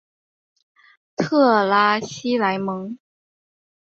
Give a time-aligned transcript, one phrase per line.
[1.15, 2.97] 特拉西莱蒙。